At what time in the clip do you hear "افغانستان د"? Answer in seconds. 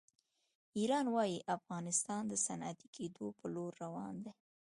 1.57-2.33